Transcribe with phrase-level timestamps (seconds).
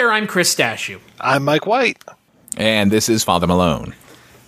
[0.00, 2.02] There, I'm Chris Stashu, I'm Mike White.
[2.56, 3.94] And this is Father Malone.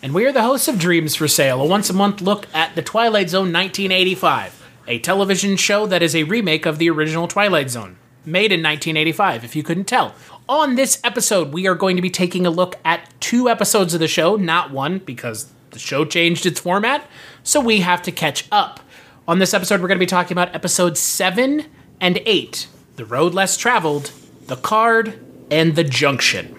[0.03, 2.75] and we are the hosts of Dreams for Sale, a once a month look at
[2.75, 7.69] The Twilight Zone 1985, a television show that is a remake of the original Twilight
[7.69, 10.15] Zone, made in 1985, if you couldn't tell.
[10.49, 14.01] On this episode, we are going to be taking a look at two episodes of
[14.01, 17.07] the show, not one, because the show changed its format,
[17.43, 18.81] so we have to catch up.
[19.29, 21.67] On this episode, we're going to be talking about episodes 7
[22.01, 24.13] and 8 The Road Less Traveled,
[24.47, 26.59] The Card, and The Junction.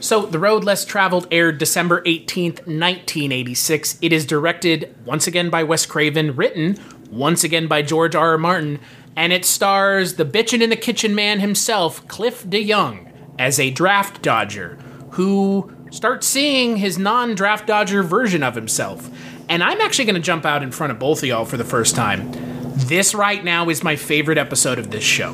[0.00, 3.98] So, The Road Less Traveled aired December 18th, 1986.
[4.02, 6.78] It is directed once again by Wes Craven, written
[7.10, 8.32] once again by George R.
[8.32, 8.38] R.
[8.38, 8.80] Martin,
[9.16, 14.20] and it stars the bitchin' in the kitchen man himself, Cliff DeYoung, as a draft
[14.20, 14.78] dodger
[15.12, 19.10] who starts seeing his non draft dodger version of himself.
[19.48, 21.64] And I'm actually going to jump out in front of both of y'all for the
[21.64, 22.30] first time.
[22.76, 25.32] This right now is my favorite episode of this show.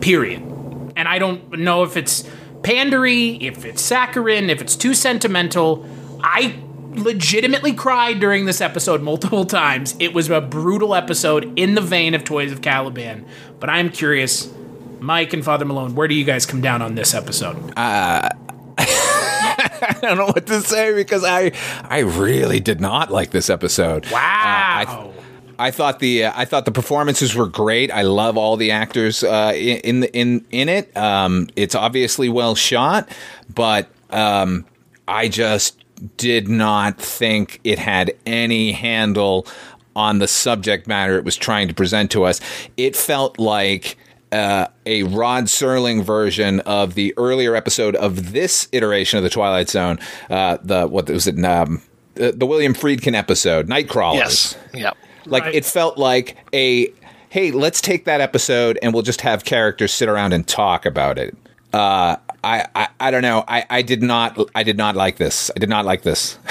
[0.00, 0.59] Period
[1.00, 2.24] and I don't know if it's
[2.60, 5.86] pandery, if it's saccharine, if it's too sentimental.
[6.22, 9.96] I legitimately cried during this episode multiple times.
[9.98, 13.24] It was a brutal episode in the vein of Toys of Caliban.
[13.58, 14.52] But I'm curious,
[14.98, 17.56] Mike and Father Malone, where do you guys come down on this episode?
[17.78, 18.28] Uh,
[18.78, 24.04] I don't know what to say because I I really did not like this episode.
[24.10, 24.20] wow.
[24.20, 25.19] I th-
[25.60, 27.90] I thought the uh, I thought the performances were great.
[27.92, 30.96] I love all the actors uh, in in in it.
[30.96, 33.08] Um, it's obviously well shot,
[33.54, 34.64] but um,
[35.06, 35.84] I just
[36.16, 39.46] did not think it had any handle
[39.94, 42.40] on the subject matter it was trying to present to us.
[42.78, 43.98] It felt like
[44.32, 49.68] uh, a Rod Serling version of the earlier episode of this iteration of the Twilight
[49.68, 49.98] Zone.
[50.30, 51.44] Uh, the what was it?
[51.44, 51.82] Um,
[52.14, 54.14] the William Friedkin episode, Nightcrawlers.
[54.14, 54.56] Yes.
[54.72, 54.96] Yep.
[55.30, 55.54] Like Right.
[55.54, 56.92] it felt like a
[57.30, 61.16] hey, let's take that episode and we'll just have characters sit around and talk about
[61.18, 61.36] it.
[61.72, 63.44] Uh, I, I I don't know.
[63.46, 65.50] I, I did not I did not like this.
[65.54, 66.38] I did not like this.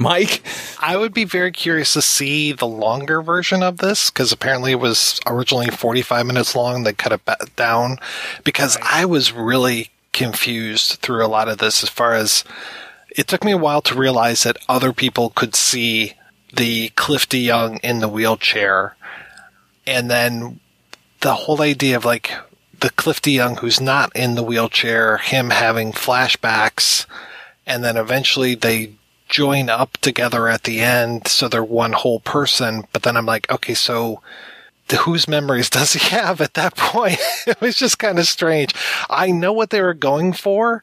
[0.00, 0.42] Mike,
[0.80, 4.80] I would be very curious to see the longer version of this because apparently it
[4.80, 6.82] was originally 45 minutes long.
[6.82, 7.98] They cut it ba- down
[8.42, 12.42] because I was really confused through a lot of this as far as
[13.16, 16.14] it took me a while to realize that other people could see
[16.56, 18.96] the Cliff Young in the wheelchair.
[19.86, 20.60] And then
[21.20, 22.32] the whole idea of like
[22.80, 27.06] the Cliff Young who's not in the wheelchair, him having flashbacks,
[27.66, 28.92] and then eventually they
[29.28, 32.84] join up together at the end, so they're one whole person.
[32.92, 34.20] But then I'm like, okay, so
[35.00, 37.18] whose memories does he have at that point?
[37.46, 38.74] it was just kind of strange.
[39.08, 40.82] I know what they were going for.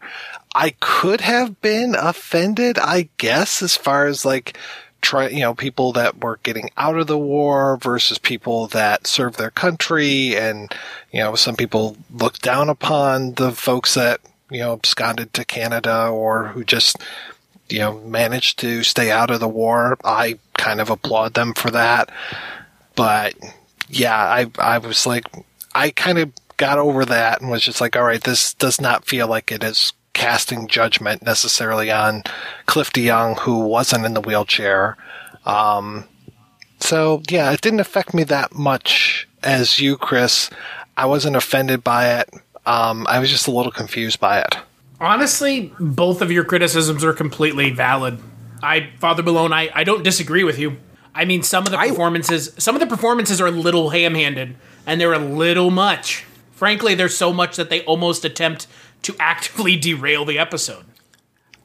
[0.54, 4.58] I could have been offended, I guess, as far as like
[5.02, 9.38] try, you know, people that were getting out of the war versus people that served
[9.38, 10.36] their country.
[10.36, 10.74] And,
[11.12, 16.08] you know, some people look down upon the folks that, you know, absconded to Canada
[16.08, 16.98] or who just,
[17.70, 19.98] you know, managed to stay out of the war.
[20.04, 22.10] I kind of applaud them for that.
[22.96, 23.36] But
[23.90, 25.26] yeah, I, I was like,
[25.74, 29.06] I kind of got over that and was just like, all right, this does not
[29.06, 32.22] feel like it is casting judgment necessarily on
[32.68, 34.96] Cliff DeYoung, who wasn't in the wheelchair.
[35.48, 36.08] Um,
[36.80, 40.52] so yeah, it didn't affect me that much as you, Chris.
[40.96, 42.30] I wasn't offended by it.
[42.68, 44.58] Um, I was just a little confused by it.
[45.00, 48.20] Honestly, both of your criticisms are completely valid.
[48.62, 50.78] I, Father Malone, I, I don't disagree with you.
[51.16, 54.56] I mean, some of the I- performances, some of the performances are a little ham-handed,
[54.86, 56.26] and they're a little much.
[56.52, 58.68] Frankly, there's so much that they almost attempt
[59.04, 60.86] to actively derail the episode.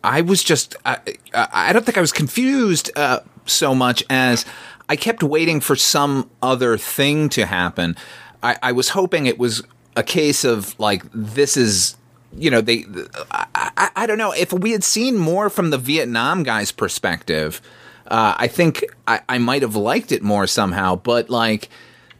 [0.04, 0.98] I was just, I,
[1.34, 4.44] I don't think I was confused uh, so much as
[4.88, 7.96] I kept waiting for some other thing to happen.
[8.42, 9.62] I, I was hoping it was
[9.96, 11.96] a case of like, this is,
[12.36, 12.84] you know, they,
[13.30, 17.60] I, I, I don't know, if we had seen more from the Vietnam guy's perspective,
[18.06, 21.68] uh, I think I, I might have liked it more somehow, but like,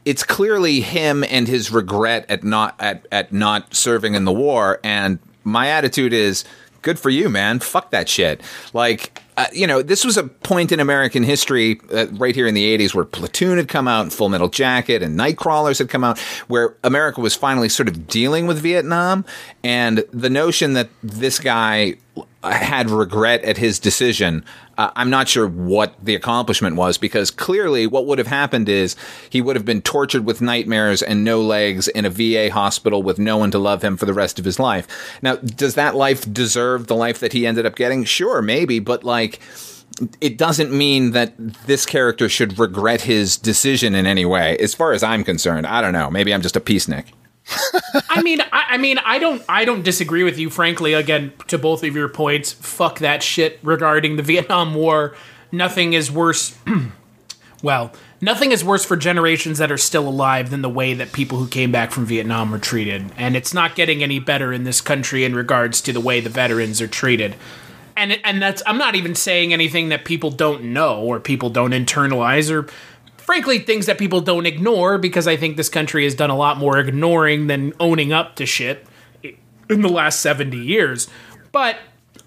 [0.07, 4.79] it's clearly him and his regret at not at, at not serving in the war.
[4.81, 6.45] And my attitude is
[6.81, 7.59] good for you man.
[7.59, 8.41] Fuck that shit.
[8.71, 12.53] Like uh, you know this was a point in american history uh, right here in
[12.53, 16.03] the 80s where platoon had come out and full metal jacket and nightcrawlers had come
[16.03, 19.23] out where america was finally sort of dealing with vietnam
[19.63, 21.95] and the notion that this guy
[22.43, 24.43] had regret at his decision.
[24.77, 28.95] Uh, I'm not sure what the accomplishment was because clearly what would have happened is
[29.29, 33.17] he would have been tortured with nightmares and no legs in a VA hospital with
[33.17, 34.87] no one to love him for the rest of his life.
[35.23, 38.03] Now, does that life deserve the life that he ended up getting?
[38.03, 39.26] Sure, maybe, but like
[40.21, 41.33] it doesn't mean that
[41.65, 44.57] this character should regret his decision in any way.
[44.57, 46.09] As far as I'm concerned, I don't know.
[46.09, 47.05] Maybe I'm just a peacenik.
[48.09, 50.49] I mean, I, I mean, I don't, I don't disagree with you.
[50.49, 55.15] Frankly, again, to both of your points, fuck that shit regarding the Vietnam War.
[55.51, 56.57] Nothing is worse.
[57.63, 61.37] well, nothing is worse for generations that are still alive than the way that people
[61.37, 64.81] who came back from Vietnam were treated, and it's not getting any better in this
[64.81, 67.35] country in regards to the way the veterans are treated.
[67.97, 71.71] And and that's I'm not even saying anything that people don't know or people don't
[71.71, 72.67] internalize or
[73.17, 76.57] frankly things that people don't ignore because I think this country has done a lot
[76.57, 78.85] more ignoring than owning up to shit
[79.69, 81.09] in the last 70 years.
[81.51, 81.77] But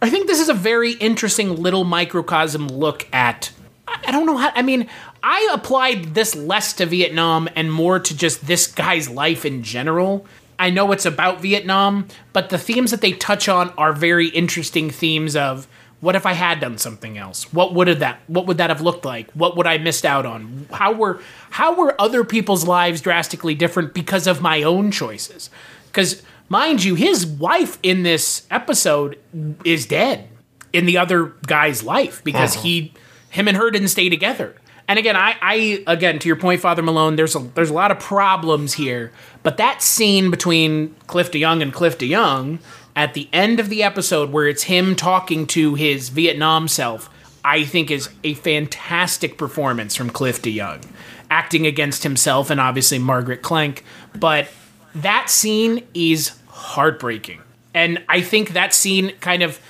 [0.02, 3.52] I think this is a very interesting little microcosm look at
[3.86, 4.88] I I don't know how I mean
[5.22, 10.26] I applied this less to Vietnam and more to just this guy's life in general.
[10.60, 14.90] I know it's about Vietnam, but the themes that they touch on are very interesting
[14.90, 15.66] themes of
[16.00, 17.52] what if I had done something else?
[17.52, 19.30] What would have that what would that have looked like?
[19.32, 20.66] What would I missed out on?
[20.70, 21.20] How were
[21.50, 25.48] how were other people's lives drastically different because of my own choices?
[25.92, 29.18] Cuz mind you, his wife in this episode
[29.64, 30.28] is dead
[30.72, 32.64] in the other guy's life because uh-huh.
[32.64, 32.92] he
[33.30, 34.56] him and her didn't stay together.
[34.90, 37.92] And again, I, I again to your point, Father Malone, there's a there's a lot
[37.92, 42.58] of problems here, but that scene between Cliff DeYoung and Cliff DeYoung
[42.94, 47.08] at the end of the episode where it's him talking to his Vietnam self,
[47.44, 50.84] I think is a fantastic performance from Cliff DeYoung,
[51.30, 53.82] acting against himself and obviously Margaret Klenck.
[54.18, 54.48] But
[54.94, 57.40] that scene is heartbreaking.
[57.72, 59.60] And I think that scene kind of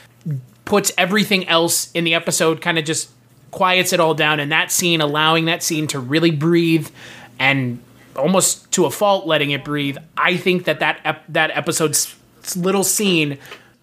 [0.65, 3.11] puts everything else in the episode kind of just
[3.51, 6.89] quiets it all down and that scene allowing that scene to really breathe
[7.39, 7.81] and
[8.21, 9.97] almost to a fault letting it breathe.
[10.17, 12.15] I think that that, ep- that episode's
[12.55, 13.39] little scene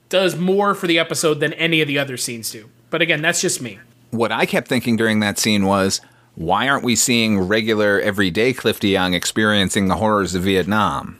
[0.09, 2.69] does more for the episode than any of the other scenes do.
[2.89, 3.79] But again that's just me.
[4.11, 5.99] What I kept thinking during that scene was,
[6.35, 11.19] why aren't we seeing regular, everyday Cliff DeYoung experiencing the horrors of Vietnam?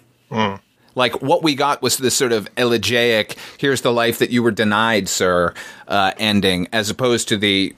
[0.96, 4.52] Like what we got was this sort of elegiac, here's the life that you were
[4.52, 5.54] denied, sir,
[5.88, 7.76] uh, ending, as opposed to the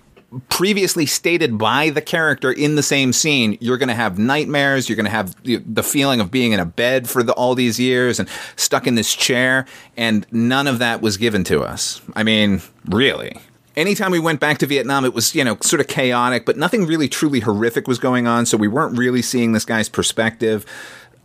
[0.50, 4.88] previously stated by the character in the same scene, you're going to have nightmares.
[4.88, 7.79] You're going to have the, feeling of being in a bed for the, all these
[7.79, 9.65] years and stuck in this chair.
[9.98, 12.01] And none of that was given to us.
[12.15, 13.38] I mean, really.
[13.75, 16.86] Anytime we went back to Vietnam, it was, you know, sort of chaotic, but nothing
[16.86, 18.45] really truly horrific was going on.
[18.45, 20.65] So we weren't really seeing this guy's perspective.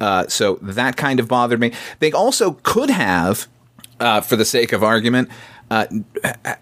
[0.01, 1.73] Uh, so that kind of bothered me.
[1.99, 3.49] They also could have,
[4.01, 5.29] uh, for the sake of argument,
[5.71, 5.87] uh,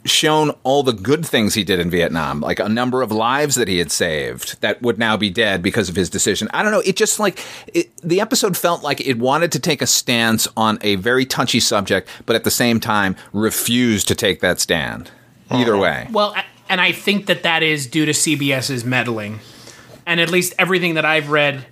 [0.04, 3.68] shown all the good things he did in Vietnam, like a number of lives that
[3.68, 6.49] he had saved that would now be dead because of his decision.
[6.52, 6.82] I don't know.
[6.85, 10.78] It just like it, the episode felt like it wanted to take a stance on
[10.82, 15.11] a very touchy subject, but at the same time refused to take that stand.
[15.50, 16.09] Either way.
[16.11, 16.35] Well,
[16.71, 19.40] and I think that that is due to CBS's meddling,
[20.06, 21.66] and at least everything that I've read,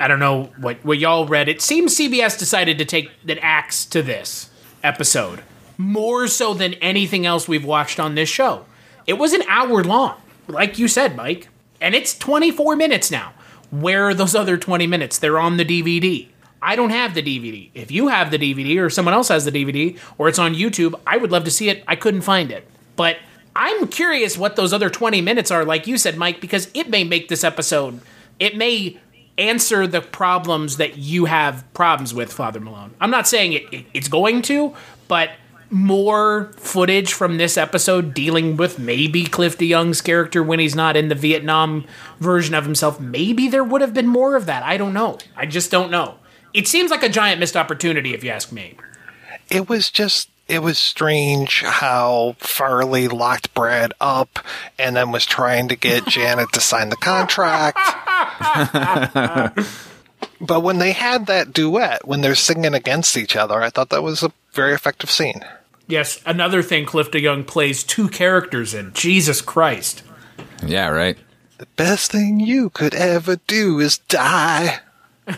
[0.00, 1.48] I don't know what what y'all read.
[1.48, 4.48] It seems CBS decided to take an axe to this
[4.82, 5.42] episode
[5.76, 8.64] more so than anything else we've watched on this show.
[9.06, 11.48] It was an hour long, like you said, Mike,
[11.80, 13.32] and it's 24 minutes now.
[13.70, 15.18] Where are those other 20 minutes?
[15.18, 16.28] They're on the DVD.
[16.62, 17.70] I don't have the DVD.
[17.74, 20.98] If you have the DVD or someone else has the DVD or it's on YouTube,
[21.06, 21.84] I would love to see it.
[21.86, 22.66] I couldn't find it.
[22.96, 23.18] But
[23.54, 27.04] I'm curious what those other 20 minutes are, like you said, Mike, because it may
[27.04, 28.00] make this episode,
[28.38, 28.98] it may
[29.38, 32.94] answer the problems that you have problems with, Father Malone.
[33.00, 34.74] I'm not saying it, it, it's going to,
[35.08, 35.30] but
[35.70, 41.08] more footage from this episode dealing with maybe Cliff DeYoung's character when he's not in
[41.08, 41.84] the Vietnam
[42.20, 43.00] version of himself.
[43.00, 44.62] Maybe there would have been more of that.
[44.62, 45.18] I don't know.
[45.36, 46.16] I just don't know.
[46.54, 48.76] It seems like a giant missed opportunity, if you ask me.
[49.50, 54.38] It was just it was strange how Farley locked Brad up
[54.78, 57.78] and then was trying to get Janet to sign the contract.
[60.40, 64.02] but when they had that duet, when they're singing against each other, I thought that
[64.02, 65.44] was a very effective scene.
[65.88, 68.92] Yes, another thing Cliff DeYoung plays two characters in.
[68.92, 70.02] Jesus Christ.
[70.64, 71.16] Yeah, right.
[71.58, 74.80] The best thing you could ever do is die.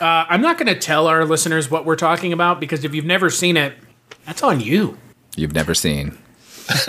[0.00, 3.04] Uh, I'm not going to tell our listeners what we're talking about because if you've
[3.04, 3.74] never seen it,
[4.26, 4.96] that's on you.
[5.36, 6.16] You've never seen.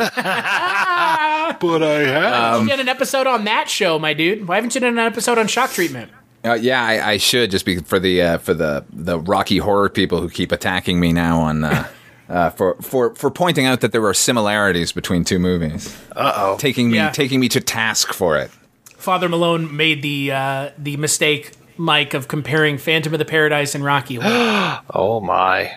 [1.60, 2.62] But I have.
[2.62, 4.48] you did an episode on that show, my dude.
[4.48, 6.12] Why haven't you done an episode on shock treatment?
[6.46, 9.90] Uh, yeah, I, I should just be for the uh, for the the Rocky horror
[9.90, 11.88] people who keep attacking me now on uh,
[12.30, 15.96] uh, for for for pointing out that there are similarities between two movies.
[16.16, 16.58] Uh oh.
[16.58, 17.10] Taking me Yeah.
[17.12, 18.52] taking me to task for it.
[18.98, 23.84] Father Malone made the uh, the mistake, Mike, of comparing Phantom of the Paradise and
[23.84, 25.72] Rocky Oh my.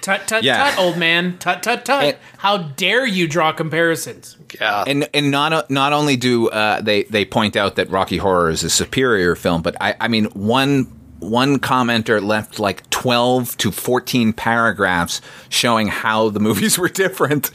[0.00, 0.70] tut tut Yeah.
[0.70, 1.38] tut, old man.
[1.38, 2.04] Tut tut tut.
[2.04, 4.36] It- How dare you draw comparisons?
[4.60, 4.84] Yeah.
[4.86, 8.64] And and not not only do uh, they they point out that Rocky Horror is
[8.64, 10.86] a superior film, but I I mean one
[11.22, 17.50] one commenter left like 12 to 14 paragraphs showing how the movies were different.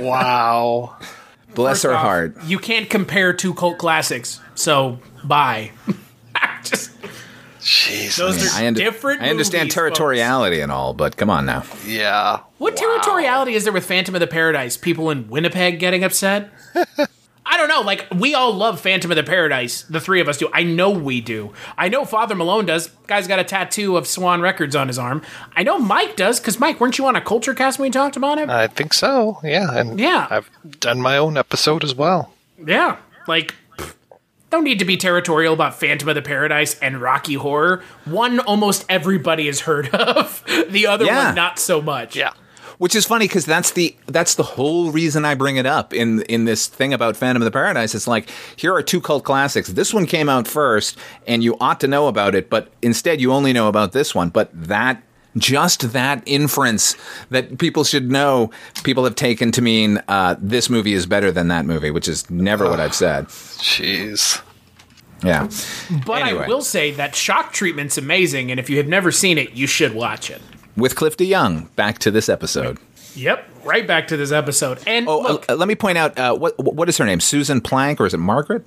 [0.00, 0.96] wow.
[1.54, 2.36] Bless First her off, heart.
[2.44, 4.40] You can't compare two cult classics.
[4.54, 5.72] So bye.
[6.62, 6.90] Just
[7.60, 8.16] Jesus.
[8.16, 9.22] those are I, under- different.
[9.22, 9.98] I understand movies, folks.
[9.98, 11.64] territoriality and all, but come on now.
[11.86, 12.40] yeah.
[12.58, 14.76] What territoriality is there with Phantom of the Paradise?
[14.76, 16.50] People in Winnipeg getting upset?
[17.50, 17.80] I don't know.
[17.80, 19.82] Like, we all love Phantom of the Paradise.
[19.82, 20.50] The three of us do.
[20.52, 21.52] I know we do.
[21.78, 22.88] I know Father Malone does.
[23.06, 25.22] Guy's got a tattoo of Swan Records on his arm.
[25.56, 28.16] I know Mike does, because Mike, weren't you on a culture cast when we talked
[28.16, 28.50] about it?
[28.50, 29.38] I think so.
[29.42, 29.72] Yeah.
[29.72, 30.26] And Yeah.
[30.30, 30.50] I've
[30.80, 32.32] done my own episode as well.
[32.64, 32.98] yeah.
[33.26, 33.94] Like, pff,
[34.50, 37.82] don't need to be territorial about Phantom of the Paradise and Rocky Horror.
[38.04, 40.42] One almost everybody has heard of.
[40.68, 41.26] The other Yeah.
[41.26, 42.14] one not so much.
[42.16, 42.32] Yeah.
[42.78, 46.22] Which is funny because that's the that's the whole reason I bring it up in
[46.22, 47.94] in this thing about Phantom of the Paradise.
[47.94, 49.68] It's like here are two cult classics.
[49.68, 53.32] This one came out first, and you ought to know about it, but instead you
[53.32, 54.28] only know about this one.
[54.28, 55.02] But that
[55.36, 56.96] just that inference
[57.30, 58.50] that people should know,
[58.84, 62.28] people have taken to mean uh, this movie is better than that movie, which is
[62.30, 63.26] never what I've said.
[63.26, 64.40] Jeez.
[65.24, 65.48] Yeah.
[66.06, 69.52] But I will say that shock treatment's amazing, and if you have never seen it,
[69.52, 70.40] you should watch it.
[70.78, 72.78] With Cliff DeYoung, back to this episode.
[73.14, 74.78] Yep, right back to this episode.
[74.86, 77.20] And Oh, look, uh, let me point out uh, what what is her name?
[77.20, 78.64] Susan Plank, or is it Margaret?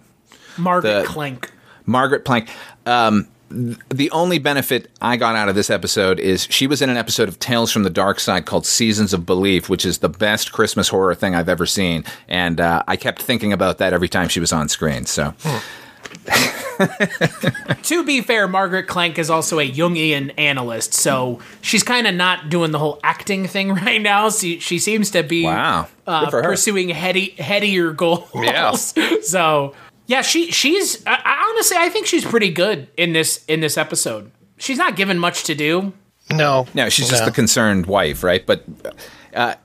[0.58, 1.50] Margaret the- Klenck.
[1.86, 2.50] Margaret Plank.
[2.86, 6.90] Um, th- the only benefit I got out of this episode is she was in
[6.90, 10.10] an episode of Tales from the Dark Side called Seasons of Belief, which is the
[10.10, 12.04] best Christmas horror thing I've ever seen.
[12.28, 15.06] And uh, I kept thinking about that every time she was on screen.
[15.06, 15.34] So,
[17.84, 22.50] To be fair, Margaret Klenck is also a Jungian analyst, so she's kind of not
[22.50, 24.30] doing the whole acting thing right now.
[24.30, 25.88] She, she seems to be wow.
[26.08, 26.50] uh, Good for her.
[26.50, 28.30] pursuing heady, headier goals.
[28.36, 28.72] Yeah.
[29.22, 29.76] so
[30.08, 33.78] yeah, she she's I, I honestly I think she's pretty good in this in this
[33.78, 34.32] episode.
[34.58, 35.94] She's not given much to do.
[36.32, 36.68] No.
[36.74, 38.46] No, she's just the concerned wife, right?
[38.46, 38.64] But
[39.36, 39.56] uh,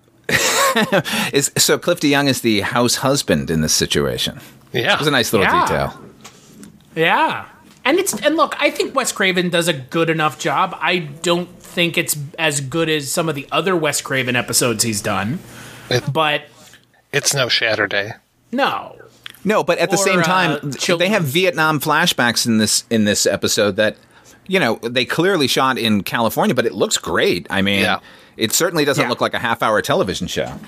[1.33, 4.41] is so Cliff DeYoung is the house husband in this situation.
[4.73, 4.95] Yeah.
[4.95, 5.63] It was a nice little Yeah.
[5.63, 6.01] detail.
[6.97, 7.47] Yeah.
[7.85, 10.77] And it's and look, I think Wes Craven does a good enough job.
[10.81, 15.01] I don't think it's as good as some of the other Wes Craven episodes he's
[15.01, 15.39] done.
[15.89, 16.45] It- But
[17.13, 18.15] It's no Shatterday.
[18.51, 18.97] no.
[19.45, 21.09] No, but at the same uh, time, th- children.
[21.09, 23.97] they have Vietnam flashbacks in this in this episode that
[24.49, 27.47] you know they clearly shot in California, but it looks great.
[27.49, 28.01] I mean, Yeah.
[28.37, 29.09] it certainly doesn't Yeah.
[29.09, 30.59] look like a half hour television show.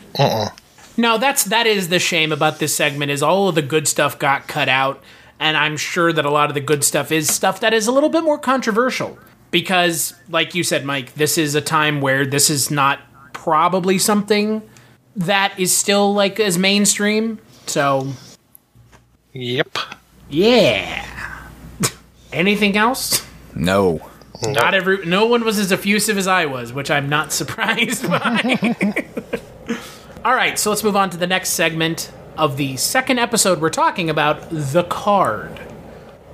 [0.96, 4.16] No, that's that is the shame about this segment is all of the good stuff
[4.16, 5.02] got cut out,
[5.40, 7.92] and I'm sure that a lot of the good stuff is stuff that is a
[7.92, 9.18] little bit more controversial
[9.50, 13.00] because, like you said, Mike, this is a time where this is not
[13.32, 14.62] probably something
[15.16, 17.38] that is still like as mainstream.
[17.66, 18.08] So
[19.32, 19.78] Yep.
[20.28, 21.04] yeah.
[22.32, 23.26] Anything else?
[23.54, 24.00] No,
[24.42, 25.04] Not every.
[25.06, 28.76] No one was as effusive as I was, which I'm not surprised by.
[30.24, 33.60] All right, so let's move on to the next segment of the second episode.
[33.60, 35.60] We're talking about the card.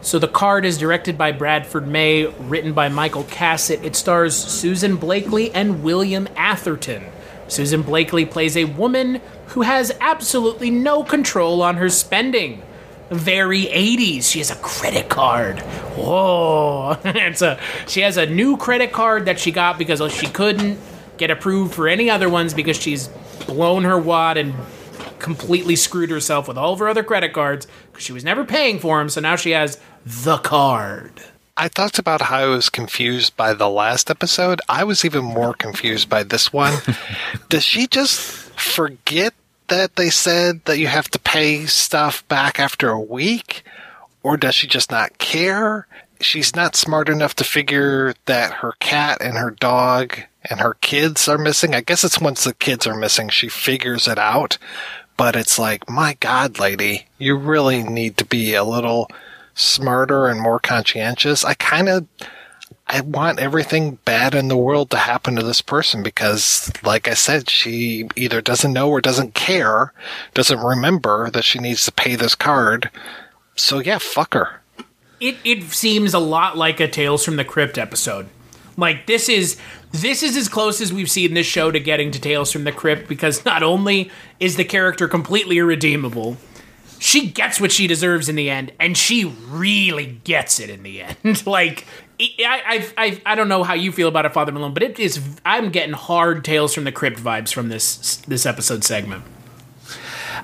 [0.03, 3.83] So the card is directed by Bradford May, written by Michael Cassutt.
[3.83, 7.05] It stars Susan Blakely and William Atherton.
[7.49, 12.63] Susan Blakely plays a woman who has absolutely no control on her spending.
[13.11, 14.31] very 80s.
[14.31, 15.61] She has a credit card.
[15.97, 16.99] Whoa.
[17.05, 20.79] it's a she has a new credit card that she got because she couldn't
[21.17, 23.09] get approved for any other ones because she's
[23.47, 24.55] blown her wad and
[25.25, 28.79] completely screwed herself with all of her other credit cards because she was never paying
[28.79, 29.09] for them.
[29.09, 31.23] So now she has the card.
[31.57, 34.61] I talked about how I was confused by the last episode.
[34.69, 36.75] I was even more confused by this one.
[37.49, 39.33] Does she just forget
[39.69, 43.65] that they said that you have to pay stuff back after a week?
[44.23, 45.87] Or does she just not care?
[46.21, 51.29] She's not smart enough to figure that her cat and her dog and her kids
[51.29, 51.75] are missing.
[51.75, 54.57] I guess it's once the kids are missing, she figures it out.
[55.17, 59.09] But it's like, my God, lady, you really need to be a little
[59.55, 61.45] smarter and more conscientious.
[61.45, 62.07] I kind of
[62.87, 67.15] I want everything bad in the world to happen to this person because, like I
[67.15, 69.93] said, she either doesn't know or doesn't care,
[70.35, 72.91] doesn't remember that she needs to pay this card.
[73.57, 74.61] So yeah, fuck her.
[75.19, 78.27] It it seems a lot like a Tales from the Crypt episode.
[78.77, 79.59] Like this is
[79.95, 82.73] this is as close as we've seen this show to getting to Tales from the
[82.73, 84.11] Crypt because not only
[84.41, 86.37] is the character completely irredeemable,
[86.99, 91.03] she gets what she deserves in the end, and she really gets it in the
[91.03, 91.47] end.
[91.47, 91.87] like
[92.21, 94.99] I, I, I, I don't know how you feel about it, Father Malone, but it
[94.99, 95.21] is.
[95.47, 99.23] I'm getting hard Tales from the Crypt vibes from this this episode segment.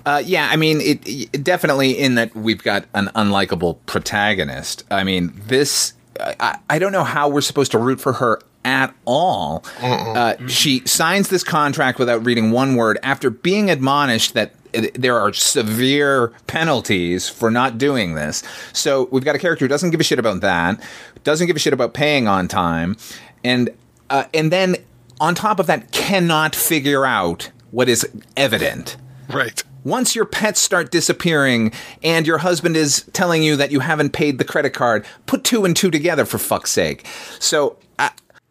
[0.07, 4.85] Uh, yeah, I mean, it, it, definitely in that we've got an unlikable protagonist.
[4.93, 5.95] I mean, this.
[6.21, 9.65] I, I don't know how we're supposed to root for her at all.
[9.81, 14.53] Uh, she signs this contract without reading one word after being admonished that
[14.95, 18.43] there are severe penalties for not doing this.
[18.73, 20.81] So we've got a character who doesn't give a shit about that,
[21.25, 22.97] doesn't give a shit about paying on time,
[23.43, 23.71] and
[24.11, 24.77] uh, and then
[25.21, 28.97] on top of that cannot figure out what is evident.
[29.29, 29.63] Right.
[29.85, 34.39] Once your pets start disappearing and your husband is telling you that you haven't paid
[34.39, 37.07] the credit card, put two and two together for fuck's sake.
[37.39, 38.11] So uh,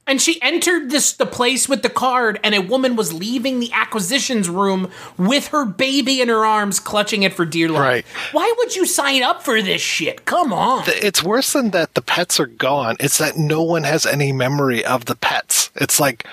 [0.10, 3.72] and she entered this the place with the card and a woman was leaving the
[3.72, 8.06] acquisitions room with her baby in her arms clutching it for dear life Right.
[8.34, 12.02] why would you sign up for this shit come on It's worse than that the
[12.02, 12.98] pets are gone.
[13.00, 15.70] It's that no one has any memory of the pets.
[15.76, 16.26] It's like,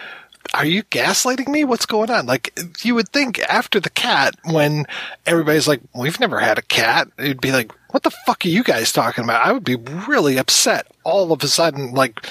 [0.55, 1.65] are you gaslighting me?
[1.65, 2.27] What's going on?
[2.27, 4.87] Like, you would think after the cat, when
[5.27, 8.63] everybody's like, we've never had a cat, it'd be like, what the fuck are you
[8.63, 9.45] guys talking about?
[9.47, 11.93] I would be really upset all of a sudden.
[11.93, 12.25] Like,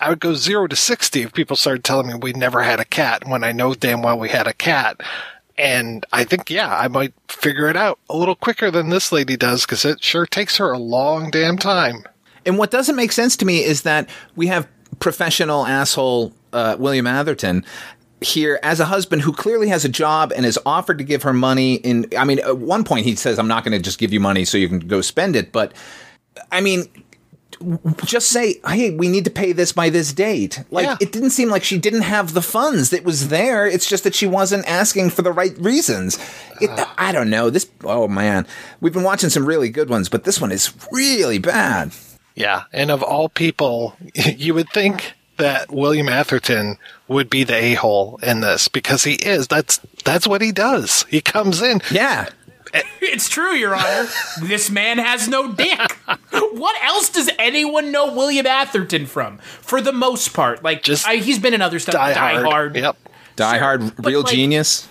[0.00, 2.84] I would go zero to 60 if people started telling me we never had a
[2.84, 5.00] cat when I know damn well we had a cat.
[5.58, 9.36] And I think, yeah, I might figure it out a little quicker than this lady
[9.36, 12.04] does because it sure takes her a long damn time.
[12.44, 14.68] And what doesn't make sense to me is that we have
[15.00, 17.64] professional asshole uh, William Atherton
[18.20, 21.32] here as a husband who clearly has a job and is offered to give her
[21.32, 21.76] money.
[21.76, 24.20] In I mean, at one point he says, "I'm not going to just give you
[24.20, 25.72] money so you can go spend it," but
[26.50, 26.84] I mean.
[28.04, 30.62] Just say, hey, we need to pay this by this date.
[30.70, 30.96] Like, Yeah.
[31.00, 32.92] it didn't seem like she didn't have the funds.
[32.92, 33.66] It was there.
[33.66, 36.18] It's just that she wasn't asking for the right reasons.
[36.60, 36.94] It, ah.
[36.98, 37.48] I don't know.
[37.48, 38.46] This, oh man.
[38.80, 41.92] We've been watching some really good ones, but this one is really bad.
[42.34, 42.64] Yeah.
[42.72, 46.76] And of all people, you would think that William Atherton
[47.08, 49.48] would be the a hole in this because he is.
[49.48, 51.04] That's that's what he does.
[51.08, 51.80] He comes in.
[51.90, 52.28] Yeah.
[53.00, 54.08] it's true your honor
[54.42, 55.92] this man has no dick
[56.52, 61.16] what else does anyone know william atherton from for the most part like Just I,
[61.16, 62.46] he's been in other stuff Die, die, hard.
[62.46, 62.96] hard Yep.
[63.36, 64.88] Die Hard, real like- genius.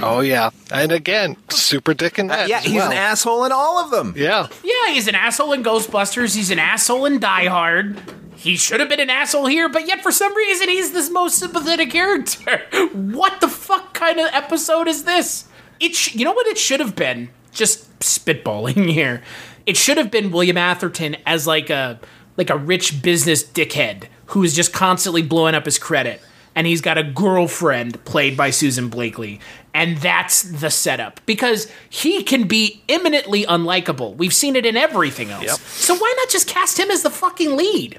[0.00, 0.50] Oh yeah.
[0.72, 2.48] And again, super dick in uh, that.
[2.48, 2.90] yeah, as he's well.
[2.90, 4.14] an asshole in all of them.
[4.16, 4.48] Yeah.
[4.64, 6.34] Yeah, he's an asshole in Ghostbusters.
[6.34, 7.96] He's an asshole in Die Hard.
[8.34, 11.38] He should have been an asshole here, but yet for some reason he's this most
[11.38, 12.62] sympathetic character.
[12.92, 15.44] What the fuck kind of episode is this?
[15.80, 17.30] It sh- you know what it should have been?
[17.52, 19.22] Just spitballing here.
[19.66, 22.00] It should have been William Atherton as like a
[22.36, 26.20] like a rich business dickhead who's just constantly blowing up his credit.
[26.56, 29.40] And he's got a girlfriend played by Susan Blakely.
[29.72, 31.20] And that's the setup.
[31.26, 34.14] Because he can be imminently unlikable.
[34.16, 35.44] We've seen it in everything else.
[35.44, 35.56] Yep.
[35.56, 37.98] So why not just cast him as the fucking lead?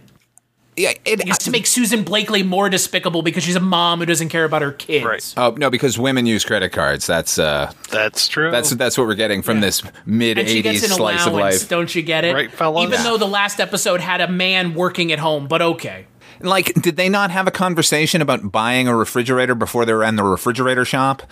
[0.78, 4.28] Yeah, it, Just to make Susan Blakely more despicable because she's a mom who doesn't
[4.28, 5.06] care about her kids.
[5.06, 5.34] Right.
[5.38, 7.08] oh no, because women use credit cards.
[7.08, 8.52] That's uh, That's true.
[8.52, 11.32] that's that's what we're getting from this mid And she '80s gets an slice of
[11.34, 11.70] life.
[11.70, 12.34] don't you get it?
[12.34, 12.84] Right, fellas?
[12.84, 13.04] Even Yeah.
[13.04, 16.08] though the last episode had a man working at home, but okay.
[16.42, 20.18] Like, did they not have a conversation about buying a refrigerator before they were in
[20.18, 21.24] the refrigerator shop?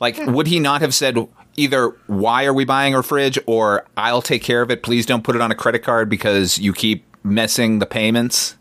[0.00, 1.18] Like, would he not have said
[1.56, 4.82] either "Why are we buying a fridge?" or "I'll take care of it.
[4.82, 8.54] Please don't put it on a credit card because you keep messing the payments."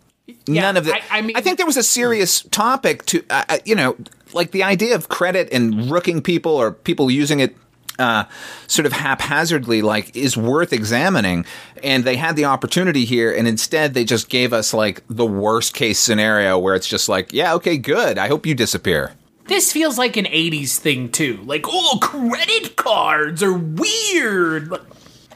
[0.46, 1.02] Yeah, None of that.
[1.12, 3.96] I- I mean- think there was a serious topic to, uh, uh, you know,
[4.34, 7.56] like the idea of credit and rooking people or people using it
[8.00, 8.26] uh,
[8.68, 11.44] sort of haphazardly like is worth examining
[11.82, 15.74] and they had the opportunity here and instead they just gave us like the worst
[15.74, 19.14] case scenario where it's just like yeah okay good i hope you disappear
[19.48, 21.40] This feels like an 80s thing too.
[21.46, 24.74] Like, oh, credit cards are weird.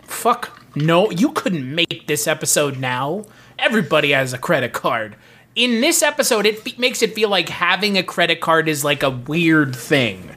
[0.04, 0.62] Fuck.
[0.76, 3.24] No, you couldn't make this episode now.
[3.60, 5.16] Everybody has a credit card.
[5.56, 9.04] In this episode, it fe- makes it feel like having a credit card is like
[9.04, 10.30] a weird thing.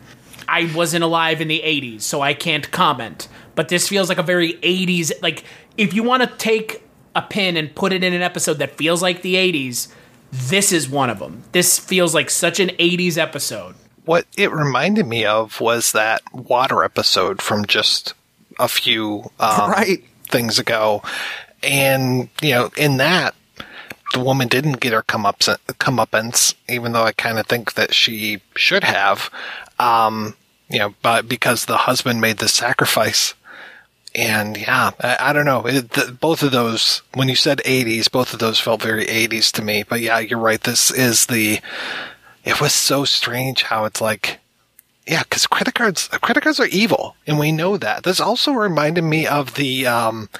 [0.48, 3.28] I wasn't alive in the 80s, so I can't comment.
[3.54, 5.12] But this feels like a very 80s.
[5.22, 5.44] Like,
[5.76, 6.82] if you want to take
[7.14, 9.88] a pin and put it in an episode that feels like the 80s,
[10.32, 11.44] this is one of them.
[11.52, 13.76] This feels like such an 80s episode.
[14.04, 18.12] What it reminded me of was that water episode from just
[18.58, 20.04] a few um, Right.
[20.28, 21.02] things ago,
[21.64, 23.34] and you know, in that,
[24.12, 28.40] the woman didn't get her comeups comeuppance, even though I kind of think that she
[28.54, 29.30] should have.
[29.78, 30.36] Um,
[30.68, 33.34] you know, but because the husband made the sacrifice.
[34.14, 35.66] And yeah, I, I don't know.
[35.66, 39.50] It, the, both of those, when you said 80s, both of those felt very 80s
[39.52, 39.82] to me.
[39.82, 40.60] But yeah, you're right.
[40.60, 41.60] This is the,
[42.44, 44.38] it was so strange how it's like,
[45.06, 48.04] yeah, because credit cards, credit cards are evil, and we know that.
[48.04, 50.30] This also reminded me of the um,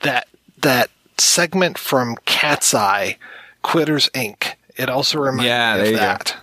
[0.00, 0.28] that
[0.62, 3.16] that segment from Cat's Eye,
[3.62, 4.54] Quitters Inc.
[4.76, 6.36] It also reminded Yeah, me of that.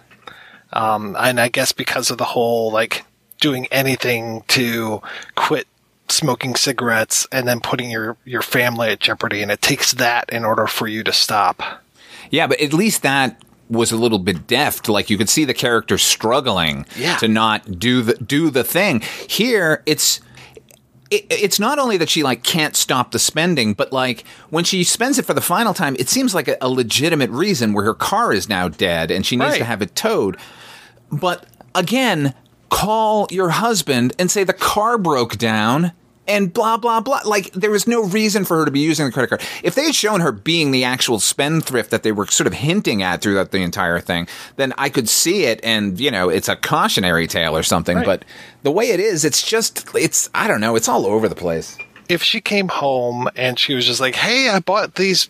[0.72, 3.04] Um, and I guess because of the whole like
[3.42, 5.02] doing anything to
[5.36, 5.68] quit
[6.10, 10.46] smoking cigarettes and then putting your your family at jeopardy, and it takes that in
[10.46, 11.64] order for you to stop.
[12.30, 14.88] Yeah, but at least that was a little bit deft.
[14.90, 17.18] Like you could see the character struggling Yeah.
[17.18, 19.02] to not do the do the thing.
[19.28, 20.20] Here, it's
[21.12, 24.84] it, it's not only that she like can't stop the spending, but like when she
[24.84, 27.93] spends it for the final time, it seems like a, a legitimate reason where her
[27.93, 29.58] car is now dead and she needs Right.
[29.60, 30.38] to have it towed.
[31.12, 31.45] But
[31.76, 32.34] again,
[32.69, 35.91] call your husband and say the car broke down
[36.30, 37.22] and blah blah blah.
[37.26, 39.42] Like there was no reason for her to be using the credit card.
[39.63, 43.02] If they had shown her being the actual spendthrift that they were sort of hinting
[43.04, 46.56] at throughout the entire thing, then I could see it and you know, it's a
[46.56, 47.98] cautionary tale or something.
[48.04, 48.24] But
[48.63, 51.78] the way it is, it's just it's I don't know, it's all over the place.
[52.08, 55.30] if she came home and she was just like, "Hey, I bought these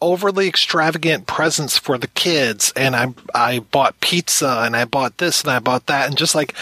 [0.00, 5.42] overly extravagant presents for the kids, and I I bought pizza, and I bought this,
[5.42, 6.54] and I bought that," and just like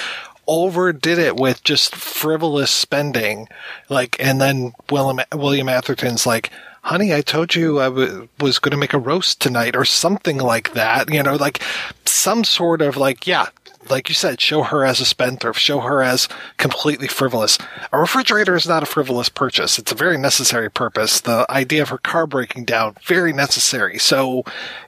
[0.46, 3.48] overdid it with just frivolous spending,
[3.88, 6.50] like, and then William William Atherton's like.
[6.82, 10.38] Honey, I told you I w- was going to make a roast tonight, or something
[10.38, 11.12] like that.
[11.12, 11.60] You know, like
[12.04, 13.48] some sort of like, yeah,
[13.90, 17.58] like you said, show her as a spendthrift, show her as completely frivolous.
[17.92, 19.78] A refrigerator is not a frivolous purchase.
[19.78, 21.20] It's a very necessary purpose.
[21.20, 23.98] The idea of her car breaking down, very necessary.
[23.98, 24.44] So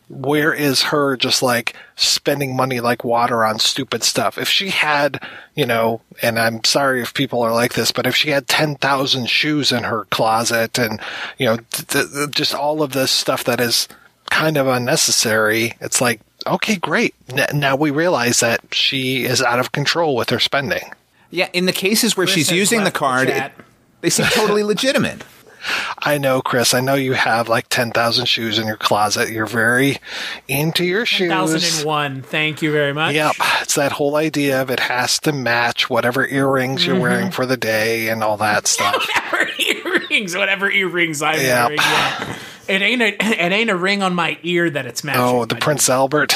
[0.09, 4.39] where is her just like spending money like water on stupid stuff?
[4.39, 5.23] If she had,
[5.55, 9.29] you know, and I'm sorry if people are like this, but if she had 10,000
[9.29, 11.01] shoes in her closet and,
[11.37, 13.89] you know, th- th- just all of this stuff that is
[14.31, 16.21] kind of unnecessary, it's like,
[16.55, 17.15] okay, great.
[17.29, 20.93] N- now we realize that she is out of control with her spending.
[21.31, 23.53] Yeah, in the cases where she's using the left the card, it,
[24.01, 25.23] they seem totally legitimate.
[25.99, 26.73] I know, Chris.
[26.73, 29.31] I know you have like 10,000 shoes in your closet.
[29.31, 29.99] You're very
[30.47, 31.31] into your shoes.
[31.31, 32.23] 1001.
[32.23, 33.15] Thank you very much.
[33.15, 33.35] Yep.
[33.63, 37.03] It's that whole idea of it has to match whatever earrings you're mm-hmm.
[37.03, 39.07] wearing for the day and all that stuff.
[39.15, 41.67] Whatever earrings, whatever earrings I'm Yep.
[41.69, 41.79] wearing.
[41.79, 42.39] Yeah.
[42.69, 43.09] It ain't a
[43.45, 45.23] it ain't a ring on my ear that it's matching.
[45.23, 46.35] oh, the Prince Albert.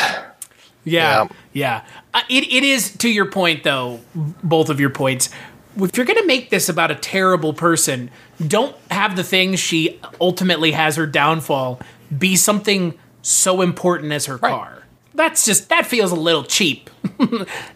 [0.85, 1.33] Yeah, Yep.
[1.53, 1.85] yeah.
[2.13, 4.01] Uh, it, it is to your point, though.
[4.15, 5.29] Both of your points.
[5.77, 8.11] If you're gonna make this about a terrible person,
[8.45, 11.81] don't have the thing she ultimately has her downfall
[12.17, 14.83] be something so important as her car.
[15.15, 16.91] That's just that feels a little cheap.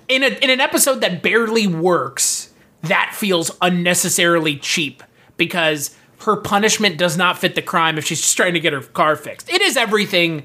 [0.08, 5.02] in a in an episode that barely works, that feels unnecessarily cheap
[5.36, 8.80] because her punishment does not fit the crime if she's just trying to get her
[8.80, 9.50] car fixed.
[9.50, 10.44] It is everything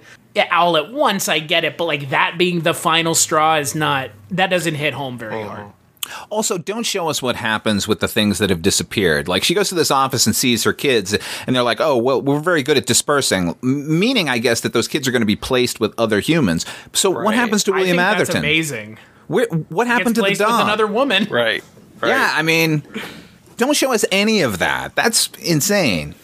[0.52, 4.12] all at once, I get it, but like that being the final straw is not
[4.30, 5.56] that doesn't hit home very uh-huh.
[5.56, 5.74] hard.
[6.30, 9.28] Also, don't show us what happens with the things that have disappeared.
[9.28, 11.16] Like she goes to this office and sees her kids,
[11.48, 14.74] and they're like, "Oh, well, we're very good at dispersing." M- meaning, I guess that
[14.74, 16.66] those kids are going to be placed with other humans.
[16.94, 18.40] So, what happens to I William think that's Atherton?
[18.40, 18.98] amazing.
[19.28, 20.52] Where, what Gets happened to the placed dog?
[20.52, 21.28] with another woman.
[21.30, 21.64] Right.
[22.02, 22.10] right.
[22.10, 22.84] Yeah, I mean,
[23.62, 24.96] don't show us any of that.
[24.96, 26.16] That's insane.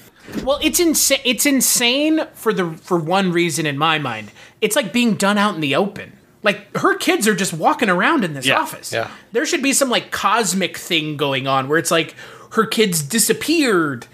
[0.44, 1.22] Well, it's insane.
[1.24, 4.32] It's insane for the for one reason in my mind.
[4.60, 6.14] It's like being done out in the open.
[6.44, 8.92] Like her kids are just walking around in this Yeah, office.
[8.92, 9.10] yeah.
[9.32, 12.16] There should be some like cosmic thing going on where it's like
[12.52, 14.08] her kids disappeared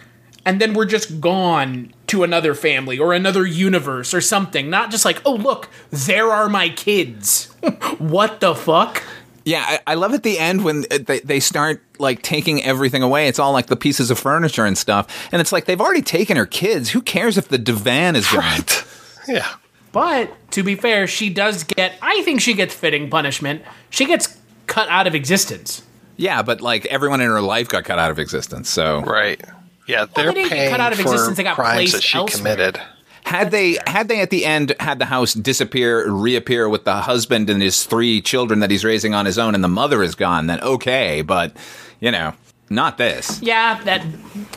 [0.46, 4.70] and then we're just gone to another family or another universe or something.
[4.70, 7.46] Not just like, "Oh, look, there are my kids."
[7.98, 9.02] what the fuck?
[9.46, 13.04] Yeah, I, I love at the end when uh, they, they start like taking everything
[13.04, 13.28] away.
[13.28, 16.38] It's all like the pieces of furniture and stuff, and it's like they've already taken
[16.38, 16.92] her kids.
[16.92, 18.44] Who cares if the divan is gone?
[19.28, 19.48] Yeah.
[19.94, 21.94] But to be fair, she does get.
[22.02, 23.62] I think she gets fitting punishment.
[23.90, 25.82] She gets cut out of existence.
[26.18, 28.70] Yeah, but like everyone in her life got cut out of existence.
[28.70, 29.40] So Right.
[29.88, 31.94] Yeah, they're they didn't get paying cut out of for existence, they got crimes placed
[31.94, 32.38] that she elsewhere.
[32.56, 32.82] committed.
[33.26, 37.50] Had they had they at the end had the house disappear, reappear with the husband
[37.50, 40.48] and his three children that he's raising on his own, and the mother is gone,
[40.48, 41.22] then okay.
[41.22, 41.56] But
[42.00, 42.34] you know,
[42.70, 43.42] not this.
[43.42, 44.06] Yeah, that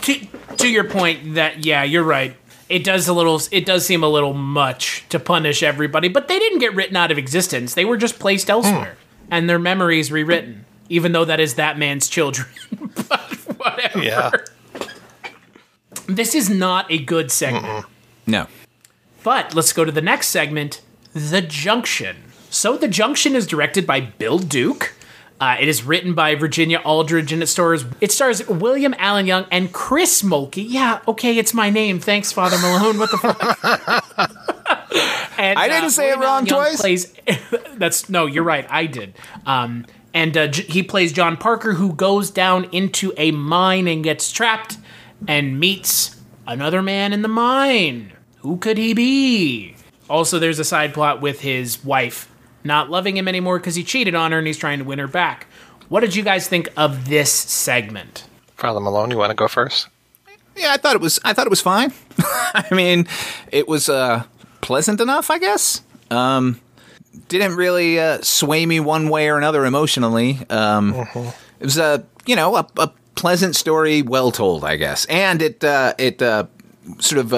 [0.01, 0.27] to
[0.57, 2.35] to your point that yeah, you're right.
[2.69, 6.39] It does a little it does seem a little much to punish everybody, but they
[6.39, 7.73] didn't get written out of existence.
[7.73, 9.33] They were just placed elsewhere hmm.
[9.33, 12.47] and their memories rewritten, even though that is that man's children.
[13.09, 14.03] but whatever.
[14.03, 14.31] Yeah.
[16.07, 17.85] This is not a good segment.
[18.27, 18.47] No.
[19.23, 20.81] But let's go to the next segment
[21.13, 22.17] The Junction.
[22.49, 24.93] So, The Junction is directed by Bill Duke.
[25.39, 29.45] Uh, it is written by Virginia Aldridge and it stars it stars William Allen Young
[29.51, 30.65] and Chris Mulkey.
[30.67, 31.99] Yeah, okay, it's my name.
[31.99, 32.97] Thanks, Father Malone.
[32.97, 33.39] What the fuck?
[35.37, 36.81] and, I didn't say it wrong twice.
[36.81, 37.13] Plays,
[37.75, 38.65] that's no, you're right.
[38.67, 39.13] I did.
[39.45, 44.03] Um, and uh, J- he plays John Parker, who goes down into a mine and
[44.03, 44.77] gets trapped,
[45.27, 48.13] and meets another man in the mine.
[48.39, 49.75] Who could he be?
[50.09, 52.31] Also, there's a side plot with his wife
[52.63, 55.07] not loving him anymore because he cheated on her and he's trying to win her
[55.07, 55.47] back.
[55.89, 58.25] What did you guys think of this segment?
[58.55, 59.87] Father Malone, you want to go first?
[60.55, 61.19] Yeah, I thought it was.
[61.23, 61.93] I thought it was fine.
[62.19, 63.07] I mean,
[63.51, 64.23] it was uh,
[64.61, 65.81] pleasant enough, I guess.
[66.09, 66.59] Um,
[67.27, 70.39] didn't really uh, sway me one way or another emotionally.
[70.49, 70.93] Um,
[71.59, 75.63] It was a you know a, a pleasant story, well told, I guess, and it
[75.63, 76.45] uh, it uh,
[76.99, 77.33] sort of.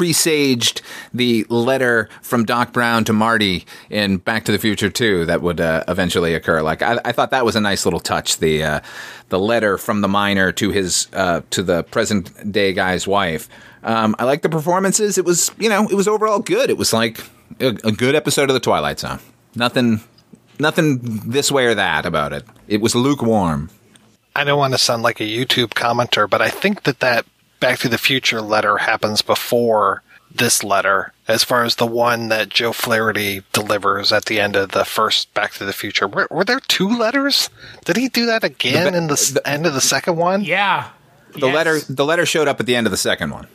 [0.00, 0.80] Presaged
[1.12, 5.60] the letter from Doc Brown to Marty in Back to the Future 2 that would
[5.60, 6.62] uh, eventually occur.
[6.62, 8.38] Like I, I thought that was a nice little touch.
[8.38, 8.80] The uh,
[9.28, 13.50] the letter from the miner to his uh, to the present day guy's wife.
[13.82, 15.18] Um, I like the performances.
[15.18, 16.70] It was you know it was overall good.
[16.70, 17.20] It was like
[17.60, 19.18] a, a good episode of the Twilight Zone.
[19.54, 20.00] Nothing
[20.58, 22.46] nothing this way or that about it.
[22.68, 23.68] It was lukewarm.
[24.34, 27.26] I don't want to sound like a YouTube commenter, but I think that that
[27.60, 32.48] Back to the Future letter happens before this letter, as far as the one that
[32.48, 36.06] Joe Flaherty delivers at the end of the first Back to the Future.
[36.06, 37.50] Were, were there two letters?
[37.84, 40.42] Did he do that again The- in the, s end of the second one?
[40.44, 40.88] Yeah.
[41.32, 41.54] The Yes.
[41.54, 43.46] letter the letter showed up at the end of the second one.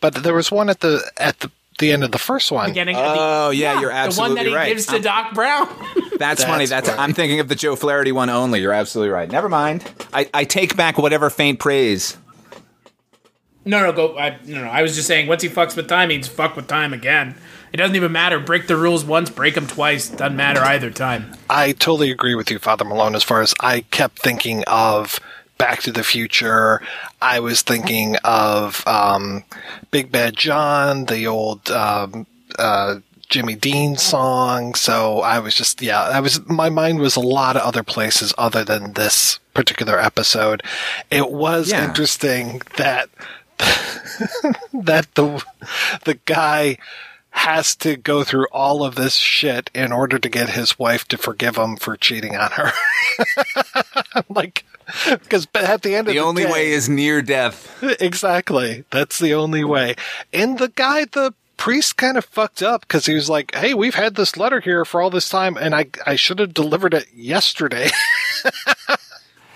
[0.00, 2.70] But there was one at the at the, the end of the first one.
[2.70, 4.44] Beginning of Oh, the, yeah, you're absolutely right.
[4.44, 4.72] The one that he right.
[4.74, 5.68] gives to I'm- Doc Brown.
[6.18, 6.66] That's, funny.
[6.66, 7.00] That's That's funny.
[7.00, 8.60] I'm thinking of the Joe Flaherty one only.
[8.60, 9.30] You're absolutely right.
[9.30, 9.84] Never mind.
[10.12, 12.16] I, I take back whatever faint praise.
[13.64, 14.16] No, no, go.
[14.18, 14.70] I, no, no.
[14.70, 17.34] I was just saying, once he fucks with time, he's fuck with time again.
[17.72, 18.40] It doesn't even matter.
[18.40, 20.08] Break the rules once, break them twice.
[20.08, 21.32] Doesn't matter either time.
[21.48, 25.20] I totally agree with you, Father Malone, as far as I kept thinking of
[25.58, 26.80] Back to the Future.
[27.22, 29.44] I was thinking of um,
[29.90, 32.26] Big Bad John, the old um,
[32.58, 32.96] uh,
[33.28, 34.74] Jimmy Dean song.
[34.74, 38.34] So I was just, yeah, I was, my mind was a lot of other places
[38.36, 40.62] other than this particular episode.
[41.10, 41.84] It was Yeah.
[41.84, 43.10] interesting that
[44.72, 45.44] that the
[46.04, 46.76] the guy
[47.32, 51.16] has to go through all of this shit in order to get his wife to
[51.16, 52.72] forgive him for cheating on her.
[54.28, 54.64] like,
[55.06, 56.18] because at the end of The day.
[56.18, 57.82] the only day- way is near death.
[58.00, 58.84] exactly.
[58.90, 59.94] That's the only way.
[60.32, 63.94] And the guy, the priest, kind of fucked up because he was like, "Hey, we've
[63.94, 67.06] had this letter here for all this time, and I I should have delivered it
[67.14, 67.90] yesterday."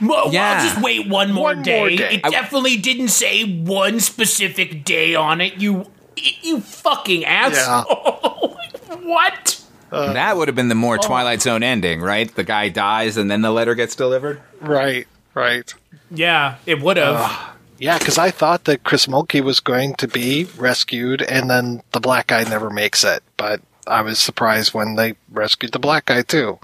[0.01, 0.53] Well, Yeah.
[0.59, 1.79] I'll just wait one more One day.
[1.79, 2.15] more day.
[2.15, 5.55] It definitely didn't say one specific day on it.
[5.61, 8.57] You, you fucking asshole.
[9.03, 9.61] what?
[9.93, 11.07] Uh, that would have been the more oh.
[11.07, 12.33] Twilight Zone ending, right?
[12.35, 14.41] The guy dies and then the letter gets delivered.
[14.61, 15.07] right.
[15.35, 15.75] Right.
[16.13, 17.57] Yeah, it would have.
[17.79, 21.99] Yeah, because I thought that Chris Mulkey was going to be rescued, and then the
[21.99, 23.25] black guy never makes it.
[23.37, 26.61] But I was surprised when they rescued the black guy too.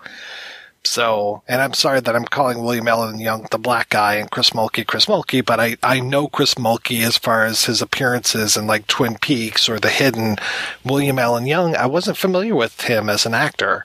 [0.82, 4.50] So, and I'm sorry that I'm calling William Allen Young the black guy and Chris
[4.50, 8.66] Mulkey Chris Mulkey, but I, I know Chris Mulkey as far as his appearances in
[8.66, 10.36] like Twin Peaks or The Hidden.
[10.84, 13.84] William Allen Young, I wasn't familiar with him as an actor.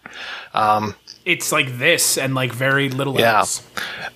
[0.53, 3.39] Um, it's like this and like very little Yeah.
[3.39, 3.67] else.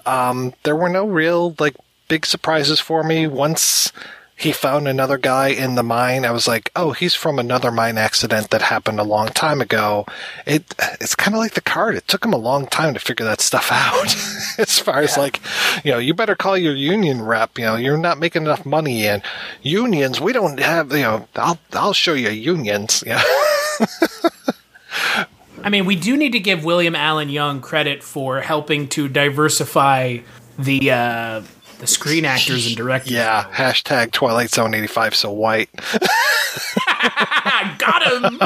[0.06, 1.76] Um, there were no real like
[2.08, 3.28] big surprises for me.
[3.28, 3.92] Once
[4.39, 7.97] he found another guy in the mine, I was like, "Oh, he's from another mine
[7.97, 10.06] accident that happened a long time ago."
[10.45, 11.95] It it's kind of like the card.
[11.95, 14.15] It took him a long time to figure that stuff out.
[14.58, 15.41] as far as like,
[15.84, 17.58] you know, you better call your union rep.
[17.58, 19.21] You know, you're not making enough money, in
[19.62, 20.93] unions we don't have.
[20.93, 23.04] You know, I'll I'll show you unions.
[23.10, 25.25] Yeah, I
[25.63, 30.19] I mean, we do need to give William Allen Young credit for helping to diversify
[30.58, 31.41] the uh,
[31.80, 33.12] the screen actors and directors.
[33.12, 33.50] Yeah.
[33.52, 35.70] Hashtag Twilight Zone 85 so white.
[37.78, 38.39] Got him.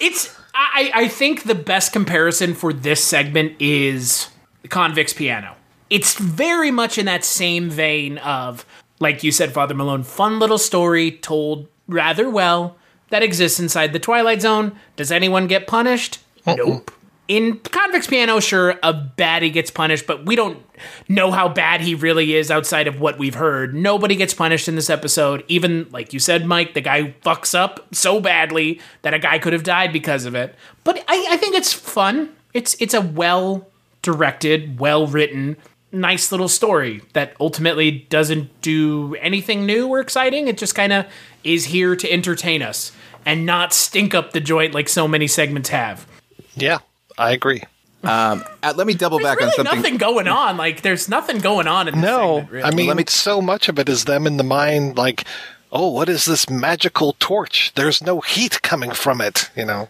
[0.00, 4.28] it's I, I think the best comparison for this segment is
[4.62, 5.56] the Convict's Piano.
[5.90, 8.66] It's very much in that same vein of,
[9.00, 12.76] like you said, Father Malone, fun little story told rather well
[13.10, 14.78] that exists inside the Twilight Zone.
[14.96, 16.18] Does anyone get punished?
[16.46, 16.90] Nope.
[17.28, 20.64] In Convict's Piano, sure, a baddie gets punished, but we don't
[21.08, 23.74] know how bad he really is outside of what we've heard.
[23.74, 25.44] Nobody gets punished in this episode.
[25.46, 29.52] Even, like you said, Mike, the guy fucks up so badly that a guy could
[29.52, 30.54] have died because of it.
[30.84, 32.30] But I, I think it's fun.
[32.54, 33.68] It's it's a well
[34.00, 35.58] directed, well written,
[35.92, 40.48] nice little story that ultimately doesn't do anything new or exciting.
[40.48, 41.06] It just kind of
[41.44, 42.92] is here to entertain us
[43.26, 46.06] and not stink up the joint like so many segments have.
[46.54, 46.78] Yeah,
[47.18, 47.62] I agree.
[48.04, 48.40] Uh,
[48.76, 49.74] let me double There's back on something.
[49.76, 50.56] nothing going on.
[50.56, 52.64] Like there's nothing going on in this No, segment, really.
[52.64, 55.24] I mean, Let me- so much of it is them in the mind, like,
[55.72, 57.72] oh, what is this magical torch?
[57.74, 59.88] There's no heat coming from it, you know.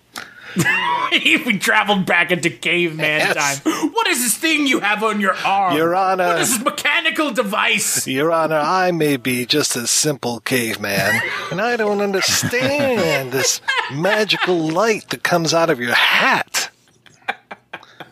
[1.13, 3.61] we traveled back into caveman Yes.
[3.61, 3.73] time.
[3.93, 5.77] What is this thing you have on your arm?
[5.77, 6.29] Your Honor.
[6.29, 8.07] What is this mechanical device?
[8.09, 13.61] Your Honor, I may be just a simple caveman, and I don't understand this
[13.93, 16.68] magical light that comes out of your hat.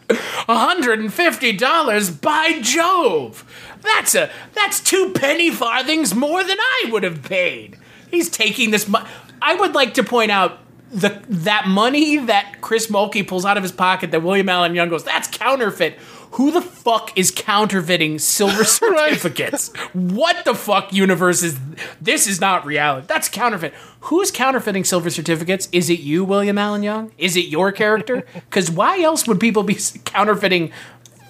[0.08, 3.44] $150 by Jove.
[3.82, 7.78] That's a that's two penny farthings more than I would have paid.
[8.10, 9.08] He's taking this money.
[9.42, 10.58] I would like to point out
[10.90, 14.88] the that money that Chris Mulkey pulls out of his pocket that William Allen Young
[14.88, 15.98] goes, that's counterfeit.
[16.36, 19.68] Who the fuck is counterfeiting silver certificates?
[19.92, 21.58] What the fuck universe is
[22.00, 23.06] this is not reality.
[23.08, 23.72] That's counterfeit.
[24.00, 25.68] Who's counterfeiting silver certificates?
[25.72, 27.12] Is it you, William Allen Young?
[27.16, 28.24] Is it your character?
[28.50, 30.72] Cuz why else would people be counterfeiting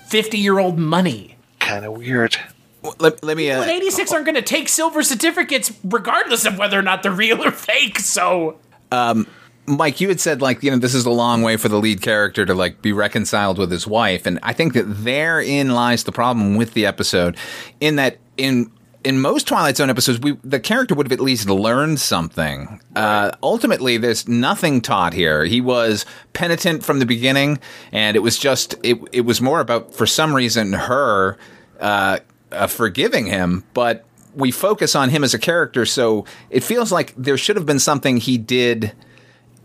[0.08, 1.36] 50-year-old money?
[1.60, 2.36] Kind of weird.
[2.98, 3.48] let, let me.
[3.48, 7.12] But Uh, 86 aren't going to take silver certificates regardless of whether or not they're
[7.12, 7.98] real or fake.
[8.00, 8.58] So
[9.66, 12.00] Mike, you had said like you know this is a long way for the lead
[12.02, 16.12] character to like be reconciled with his wife, and I think that therein lies the
[16.12, 17.36] problem with the episode,
[17.80, 18.70] in that in
[19.06, 22.80] in most Twilight Zone episodes, we the character would have at least learned something.
[22.94, 25.44] Uh, ultimately, there's nothing taught here.
[25.44, 27.58] He was penitent from the beginning,
[27.92, 31.38] and it was just it it was more about for some reason her
[31.80, 32.18] uh,
[32.50, 37.14] uh, forgiving him, but we focus on him as a character, so it feels like
[37.16, 38.92] there should have been something he did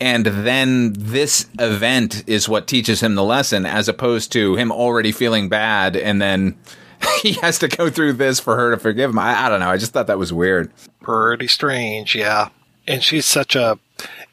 [0.02, 5.14] and then this event is what teaches him the lesson as opposed to him already
[5.14, 6.58] feeling bad and then
[7.22, 9.70] he has to go through this for her to forgive him i, I don't know
[9.70, 12.50] i just thought that was weird Pretty strange, yeah.
[12.88, 13.80] And she's such a,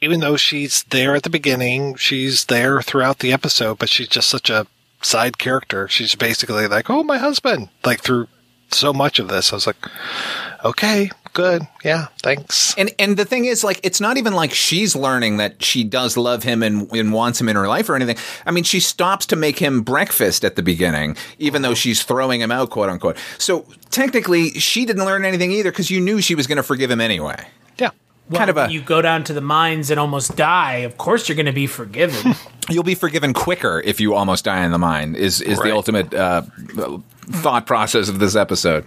[0.03, 4.29] even though she's there at the beginning, she's there throughout the episode, but she's just
[4.29, 4.67] such a
[5.01, 5.89] side character.
[5.89, 8.29] She's basically like, oh, my husband, like through
[8.71, 9.51] so much of this.
[9.53, 9.77] I was like,
[10.63, 11.63] okay, good.
[11.85, 12.75] Yeah, thanks.
[12.77, 16.17] and and the thing is like it's not even like she's learning that she does
[16.17, 19.25] love him and, and wants him in her life or anything i mean she stops
[19.27, 23.17] to make him breakfast at the beginning even though she's throwing him out quote unquote
[23.39, 26.91] so technically she didn't learn anything either because you knew she was going to forgive
[26.91, 27.37] him anyway
[27.79, 27.91] Yeah.
[28.35, 30.79] kind of a you go down to the mines and almost die.
[30.89, 32.35] Of course, you're going to be forgiven.
[32.69, 35.15] You'll be forgiven quicker if you almost die in the mine.
[35.15, 36.43] Is is the ultimate uh,
[37.43, 38.85] thought process of this episode?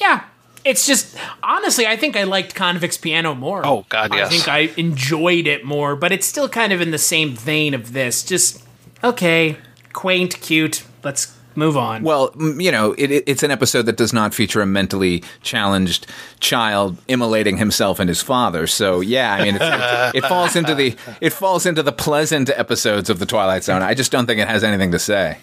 [0.00, 0.24] yeah,
[0.66, 3.64] it's just honestly, I think I liked Convict's Piano more.
[3.64, 4.26] Oh, God, yes.
[4.26, 7.72] I think I enjoyed it more, but it's still kind of in the same vein
[7.72, 8.24] of this.
[8.24, 8.62] Just
[9.02, 9.56] okay,
[9.92, 10.84] quaint, cute.
[11.04, 12.02] Let's move on.
[12.02, 16.06] Well, you know, it, it, it's an episode that does not feature a mentally challenged
[16.40, 18.66] child immolating himself and his father.
[18.66, 22.50] So, yeah, I mean, it's, it, it falls into the it falls into the pleasant
[22.50, 23.82] episodes of the Twilight Zone.
[23.82, 25.38] I just don't think it has anything to say.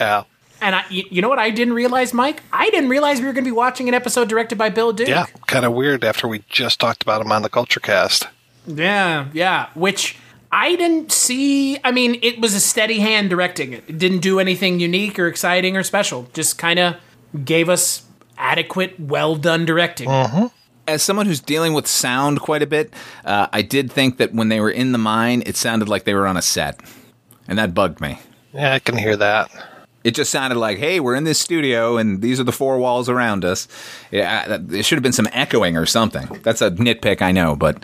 [0.00, 0.24] Yeah.
[0.60, 2.42] And I, you you know what I didn't realize, Mike?
[2.52, 5.08] I didn't realize we were going to be watching an episode directed by Bill Duke.
[5.08, 5.26] Yeah.
[5.46, 8.26] Kind of weird after we just talked about him on the Culture Cast.
[8.66, 9.68] Yeah, yeah.
[9.74, 10.16] Which
[10.52, 11.78] I didn't see.
[11.82, 13.84] I mean, it was a steady hand directing it.
[13.88, 16.28] It didn't do anything unique or exciting or special.
[16.34, 16.96] Just kind of
[17.44, 18.04] gave us
[18.36, 20.08] adequate, well done directing.
[20.88, 22.92] As someone who's dealing with sound quite a bit,
[23.24, 26.14] uh, I did think that when they were in the mine, it sounded like they
[26.14, 26.80] were on a set,
[27.46, 28.18] and that bugged me.
[28.52, 29.50] Yeah, I can hear that.
[30.02, 33.08] It just sounded like, "Hey, we're in this studio, and these are the four walls
[33.08, 33.68] around us."
[34.10, 36.40] Yeah, uh, there should have been some echoing or something.
[36.42, 37.82] That's a nitpick, I know, but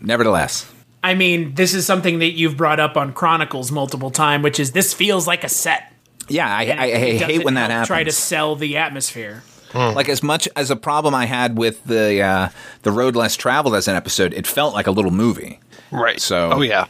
[0.00, 0.70] nevertheless,
[1.02, 4.72] I mean, this is something that you've brought up on Chronicles multiple times, which is
[4.72, 5.92] this feels like a set.
[6.28, 7.88] yeah, I, I, I It hate when that help happens.
[7.88, 9.42] Try to sell the atmosphere.
[9.74, 12.48] Like as much as a problem I had with the uh,
[12.82, 15.60] the road less traveled as an episode, it felt like a little movie.
[15.90, 16.20] Right.
[16.20, 16.86] So- oh, yeah.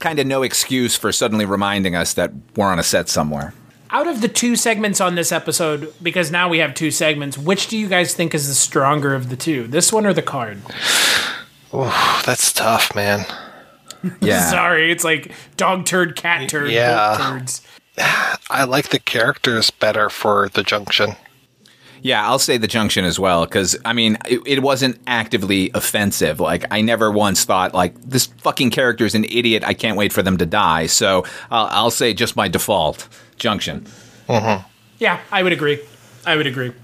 [0.00, 3.54] kind of no excuse for suddenly reminding us that we're on a set somewhere.
[3.94, 7.68] Out of the two segments on this episode, because now we have two segments, which
[7.68, 9.68] do you guys think is the stronger of the two?
[9.68, 10.58] This one or the card?
[11.72, 13.24] That's tough, man.
[14.20, 14.40] Yeah.
[14.50, 17.16] Sorry, it's like dog turd, cat turd, Yeah.
[17.20, 17.62] turds.
[18.50, 21.14] I like the characters better for the junction.
[22.04, 26.38] Yeah, I'll say the junction as well because I mean it, it wasn't actively offensive.
[26.38, 29.64] Like I never once thought like this fucking character is an idiot.
[29.64, 30.84] I can't wait for them to die.
[30.84, 33.86] So I'll, I'll say just by default, junction.
[34.28, 34.68] Mm-hmm.
[34.98, 35.80] Yeah, I would agree.
[36.26, 36.74] I would agree.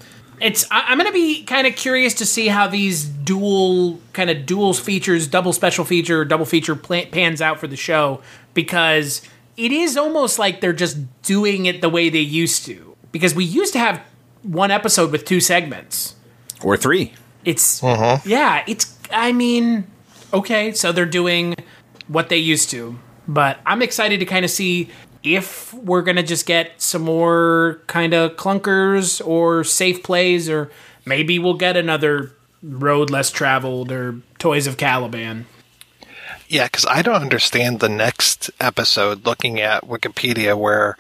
[0.41, 0.67] It's.
[0.71, 4.47] I, I'm going to be kind of curious to see how these dual kind of
[4.47, 8.23] dual features, double special feature, double feature pla pans out for the show
[8.55, 9.21] because
[9.59, 12.97] it is almost like they're just doing it the way they used to.
[13.13, 14.01] Because we used to have
[14.43, 16.15] one episode with two segments.
[16.63, 17.15] Or three.
[17.45, 18.29] It's mm-hmm.
[18.29, 18.65] yeah.
[18.67, 18.99] It's.
[19.11, 19.87] I mean,
[20.33, 21.57] okay, so they're doing
[22.07, 24.91] what they used to, but I'm excited to kind of see
[25.23, 30.71] if we're gonna just get some more kind of clunkers or safe plays, or
[31.05, 32.33] maybe we'll get another
[32.63, 35.47] road less traveled or Toys of Caliban.
[36.49, 40.97] Yeah, because I don't understand the next episode looking at Wikipedia where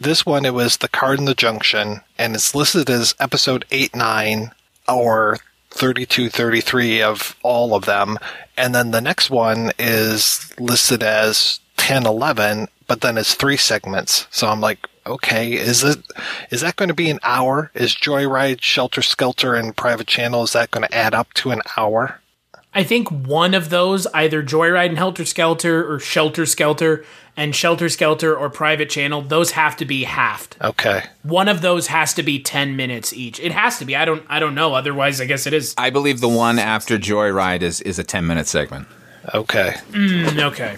[0.00, 3.94] this one it was the card in the junction and it's listed as episode 8
[3.94, 4.52] 9
[4.88, 5.38] or
[5.70, 8.18] 32 33 of all of them.
[8.56, 14.26] And then the next one is listed as 10 11 but then it's three segments.
[14.30, 16.00] So i'm like okay is it
[16.50, 17.70] is that going to be an hour?
[17.74, 21.62] Is joyride shelter skelter and private channel is that going to add up to an
[21.76, 22.20] hour
[22.74, 27.04] I think one of those, either Joyride and Helter Skelter or Shelter Skelter
[27.36, 30.56] and Shelter Skelter or Private Channel, those have to be halved.
[30.62, 33.40] okay One of those has to be 10 minutes each.
[33.40, 33.96] It has to be.
[33.96, 34.74] I don't I don't know.
[34.74, 35.74] Otherwise, I guess it is.
[35.78, 38.86] I believe the one after Joyride is is a ten minute segment.
[39.34, 40.76] okay mm, Okay.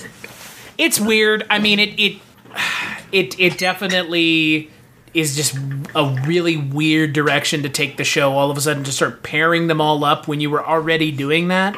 [0.79, 1.45] It's weird.
[1.51, 2.21] I mean, it it
[3.13, 4.71] it it definitely
[5.15, 5.57] is just
[5.95, 9.67] a really weird direction to take the show all of a sudden to start pairing
[9.67, 11.77] them all up when you were already doing that.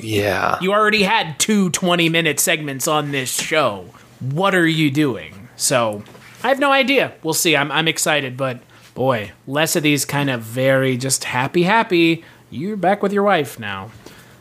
[0.00, 3.86] yeah You already had two 20 minute segments on this show.
[4.20, 5.48] What are you doing?
[5.56, 6.02] So,
[6.42, 7.12] I have no idea.
[7.22, 7.56] We'll see.
[7.56, 8.60] I'm I'm excited, but
[8.94, 12.24] boy, less of these kind of very just happy happy.
[12.50, 13.90] You're back with your wife now.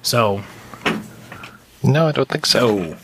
[0.01, 0.43] So,
[1.83, 2.97] No, I don't think so.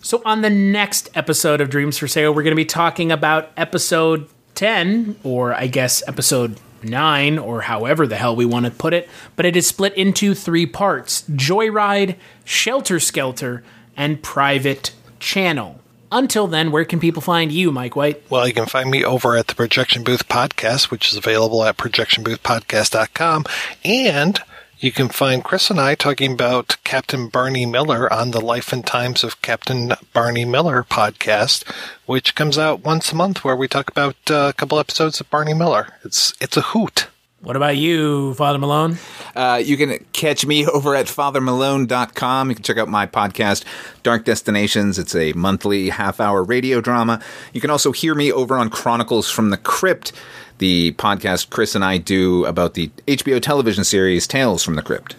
[0.00, 3.50] So, on the next episode of Dreams for Sale, we're going to be talking about
[3.56, 8.92] episode 10, or I guess episode 9, or however the hell we want to put
[8.92, 9.08] it.
[9.36, 13.62] But it is split into three parts Joyride, Shelter Skelter,
[13.96, 15.80] and Private Channel.
[16.10, 18.22] Until then, where can people find you, Mike White?
[18.30, 21.78] Well, you can find me over at the Projection Booth Podcast, which is available at
[21.78, 23.46] projectionboothpodcast.com.
[23.82, 24.42] And
[24.82, 28.84] you can find Chris and I talking about Captain Barney Miller on the Life and
[28.84, 31.62] Times of Captain Barney Miller podcast,
[32.04, 35.30] which comes out once a month where we talk about uh, a couple episodes of
[35.30, 35.94] Barney Miller.
[36.04, 37.06] It's it's a hoot.
[37.42, 38.98] What about you, Father Malone?
[39.34, 42.48] Uh, you can catch me over at fathermalone.com.
[42.48, 43.64] You can check out my podcast,
[44.04, 44.96] Dark Destinations.
[44.96, 47.20] It's a monthly half hour radio drama.
[47.52, 50.12] You can also hear me over on Chronicles from the Crypt,
[50.58, 55.16] the podcast Chris and I do about the HBO television series Tales from the Crypt.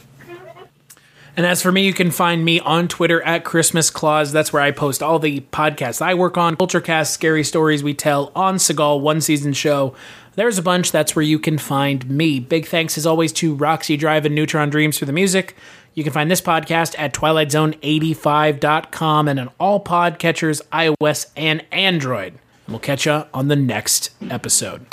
[1.36, 4.32] And as for me, you can find me on Twitter at Christmas Claus.
[4.32, 8.32] That's where I post all the podcasts I work on, Culturecast, Scary Stories We Tell,
[8.36, 9.96] on Seagal, One Season Show.
[10.36, 10.92] There's a bunch.
[10.92, 12.40] That's where you can find me.
[12.40, 15.56] Big thanks as always to Roxy Drive and Neutron Dreams for the music.
[15.94, 22.34] You can find this podcast at TwilightZone85.com and on all podcatchers, iOS and Android.
[22.66, 24.86] And we'll catch you on the next episode.